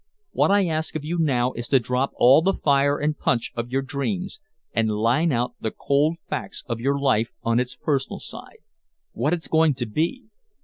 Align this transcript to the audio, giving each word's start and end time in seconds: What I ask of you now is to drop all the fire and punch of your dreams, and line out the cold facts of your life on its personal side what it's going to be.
What 0.31 0.49
I 0.49 0.65
ask 0.65 0.95
of 0.95 1.05
you 1.05 1.19
now 1.19 1.51
is 1.53 1.67
to 1.67 1.77
drop 1.79 2.09
all 2.15 2.41
the 2.41 2.55
fire 2.55 2.97
and 2.97 3.15
punch 3.15 3.51
of 3.55 3.69
your 3.71 3.83
dreams, 3.83 4.39
and 4.73 4.89
line 4.89 5.31
out 5.31 5.53
the 5.61 5.69
cold 5.69 6.17
facts 6.27 6.63
of 6.65 6.79
your 6.79 6.97
life 6.99 7.29
on 7.43 7.59
its 7.59 7.75
personal 7.75 8.17
side 8.17 8.57
what 9.11 9.31
it's 9.31 9.47
going 9.47 9.75
to 9.75 9.85
be. 9.85 10.23